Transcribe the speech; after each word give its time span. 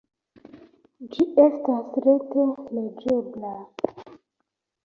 Ĝi 1.15 1.27
estas 1.43 2.01
rete 2.07 2.47
legebla. 2.79 3.55